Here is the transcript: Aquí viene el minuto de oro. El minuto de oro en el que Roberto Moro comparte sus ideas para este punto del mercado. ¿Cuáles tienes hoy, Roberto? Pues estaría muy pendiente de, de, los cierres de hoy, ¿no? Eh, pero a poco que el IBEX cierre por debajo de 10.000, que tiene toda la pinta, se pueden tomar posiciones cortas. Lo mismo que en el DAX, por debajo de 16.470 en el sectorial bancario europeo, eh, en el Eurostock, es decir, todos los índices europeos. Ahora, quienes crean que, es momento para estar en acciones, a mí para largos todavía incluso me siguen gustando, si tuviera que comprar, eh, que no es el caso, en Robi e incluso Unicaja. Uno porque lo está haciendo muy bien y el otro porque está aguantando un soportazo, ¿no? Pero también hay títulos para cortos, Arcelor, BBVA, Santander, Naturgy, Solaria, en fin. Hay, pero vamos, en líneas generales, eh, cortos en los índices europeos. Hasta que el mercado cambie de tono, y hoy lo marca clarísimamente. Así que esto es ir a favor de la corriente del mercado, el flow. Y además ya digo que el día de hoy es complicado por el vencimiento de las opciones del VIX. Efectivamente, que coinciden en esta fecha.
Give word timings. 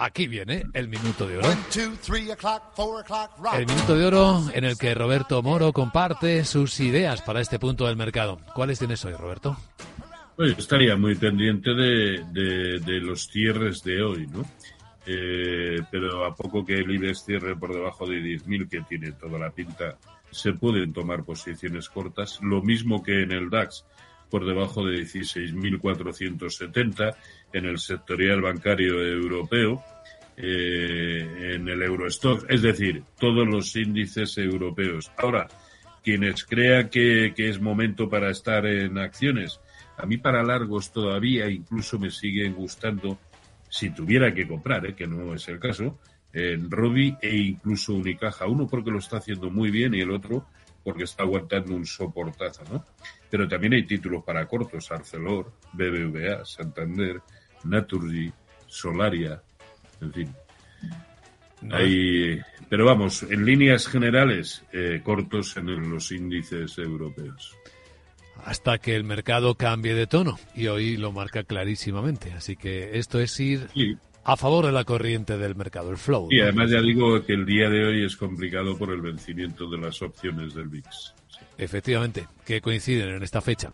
Aquí 0.00 0.28
viene 0.28 0.62
el 0.74 0.86
minuto 0.86 1.26
de 1.26 1.38
oro. 1.38 1.48
El 3.52 3.66
minuto 3.66 3.96
de 3.96 4.06
oro 4.06 4.44
en 4.54 4.64
el 4.64 4.78
que 4.78 4.94
Roberto 4.94 5.42
Moro 5.42 5.72
comparte 5.72 6.44
sus 6.44 6.78
ideas 6.78 7.20
para 7.22 7.40
este 7.40 7.58
punto 7.58 7.84
del 7.84 7.96
mercado. 7.96 8.38
¿Cuáles 8.54 8.78
tienes 8.78 9.04
hoy, 9.04 9.14
Roberto? 9.14 9.56
Pues 10.36 10.56
estaría 10.56 10.94
muy 10.94 11.16
pendiente 11.16 11.74
de, 11.74 12.24
de, 12.78 13.00
los 13.00 13.26
cierres 13.26 13.82
de 13.82 14.00
hoy, 14.00 14.28
¿no? 14.28 14.44
Eh, 15.04 15.80
pero 15.90 16.24
a 16.24 16.32
poco 16.32 16.64
que 16.64 16.74
el 16.74 16.88
IBEX 16.92 17.24
cierre 17.24 17.56
por 17.56 17.74
debajo 17.74 18.06
de 18.06 18.20
10.000, 18.20 18.68
que 18.68 18.82
tiene 18.82 19.10
toda 19.10 19.36
la 19.36 19.50
pinta, 19.50 19.98
se 20.30 20.52
pueden 20.52 20.92
tomar 20.92 21.24
posiciones 21.24 21.88
cortas. 21.88 22.38
Lo 22.40 22.62
mismo 22.62 23.02
que 23.02 23.22
en 23.22 23.32
el 23.32 23.50
DAX, 23.50 23.84
por 24.30 24.46
debajo 24.46 24.84
de 24.84 25.02
16.470 25.02 27.16
en 27.52 27.64
el 27.64 27.78
sectorial 27.78 28.42
bancario 28.42 29.02
europeo, 29.02 29.82
eh, 30.36 31.54
en 31.54 31.68
el 31.68 31.82
Eurostock, 31.82 32.44
es 32.48 32.62
decir, 32.62 33.02
todos 33.18 33.44
los 33.46 33.74
índices 33.74 34.38
europeos. 34.38 35.10
Ahora, 35.16 35.48
quienes 36.04 36.44
crean 36.44 36.90
que, 36.90 37.34
es 37.36 37.60
momento 37.60 38.08
para 38.08 38.30
estar 38.30 38.64
en 38.66 38.98
acciones, 38.98 39.58
a 39.96 40.06
mí 40.06 40.16
para 40.16 40.44
largos 40.44 40.92
todavía 40.92 41.50
incluso 41.50 41.98
me 41.98 42.10
siguen 42.10 42.54
gustando, 42.54 43.18
si 43.68 43.90
tuviera 43.90 44.32
que 44.32 44.46
comprar, 44.46 44.86
eh, 44.86 44.94
que 44.94 45.08
no 45.08 45.34
es 45.34 45.48
el 45.48 45.58
caso, 45.58 45.98
en 46.32 46.70
Robi 46.70 47.16
e 47.20 47.36
incluso 47.36 47.94
Unicaja. 47.94 48.46
Uno 48.46 48.68
porque 48.68 48.90
lo 48.90 48.98
está 48.98 49.16
haciendo 49.16 49.50
muy 49.50 49.70
bien 49.70 49.94
y 49.94 50.02
el 50.02 50.12
otro 50.12 50.46
porque 50.88 51.04
está 51.04 51.22
aguantando 51.22 51.74
un 51.74 51.84
soportazo, 51.84 52.62
¿no? 52.72 52.82
Pero 53.28 53.46
también 53.46 53.74
hay 53.74 53.82
títulos 53.82 54.24
para 54.24 54.46
cortos, 54.46 54.90
Arcelor, 54.90 55.52
BBVA, 55.74 56.46
Santander, 56.46 57.20
Naturgy, 57.64 58.32
Solaria, 58.66 59.38
en 60.00 60.12
fin. 60.14 60.34
Hay, 61.72 62.40
pero 62.70 62.86
vamos, 62.86 63.22
en 63.24 63.44
líneas 63.44 63.86
generales, 63.86 64.64
eh, 64.72 65.02
cortos 65.04 65.58
en 65.58 65.90
los 65.90 66.10
índices 66.10 66.78
europeos. 66.78 67.54
Hasta 68.46 68.78
que 68.78 68.96
el 68.96 69.04
mercado 69.04 69.56
cambie 69.56 69.92
de 69.92 70.06
tono, 70.06 70.38
y 70.54 70.68
hoy 70.68 70.96
lo 70.96 71.12
marca 71.12 71.44
clarísimamente. 71.44 72.32
Así 72.32 72.56
que 72.56 72.98
esto 72.98 73.20
es 73.20 73.38
ir 73.38 73.68
a 74.28 74.36
favor 74.36 74.66
de 74.66 74.72
la 74.72 74.84
corriente 74.84 75.38
del 75.38 75.56
mercado, 75.56 75.90
el 75.90 75.96
flow. 75.96 76.28
Y 76.30 76.40
además 76.40 76.70
ya 76.70 76.82
digo 76.82 77.24
que 77.24 77.32
el 77.32 77.46
día 77.46 77.70
de 77.70 77.82
hoy 77.82 78.04
es 78.04 78.14
complicado 78.14 78.76
por 78.76 78.92
el 78.92 79.00
vencimiento 79.00 79.70
de 79.70 79.78
las 79.78 80.02
opciones 80.02 80.54
del 80.54 80.68
VIX. 80.68 81.14
Efectivamente, 81.56 82.28
que 82.44 82.60
coinciden 82.60 83.08
en 83.08 83.22
esta 83.22 83.40
fecha. 83.40 83.66